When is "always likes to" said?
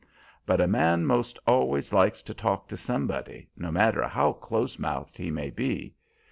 1.45-2.33